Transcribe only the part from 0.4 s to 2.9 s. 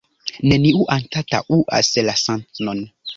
Nenio anstataŭas la sanon.